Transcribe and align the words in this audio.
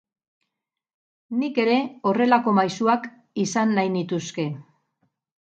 Nik 1.41 1.59
ere 1.65 1.75
horrelako 2.11 2.53
maisuak 2.61 3.07
izan 3.47 3.77
nahi 3.79 3.93
nituzke. 3.99 4.51